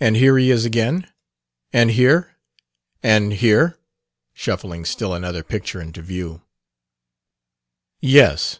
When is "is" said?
0.50-0.64